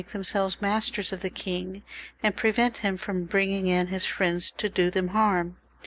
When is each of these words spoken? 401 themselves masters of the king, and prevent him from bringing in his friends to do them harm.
401 0.01 0.19
themselves 0.19 0.61
masters 0.63 1.13
of 1.13 1.21
the 1.21 1.29
king, 1.29 1.83
and 2.23 2.35
prevent 2.35 2.77
him 2.77 2.97
from 2.97 3.25
bringing 3.25 3.67
in 3.67 3.85
his 3.85 4.03
friends 4.03 4.49
to 4.49 4.67
do 4.67 4.89
them 4.89 5.09
harm. 5.09 5.57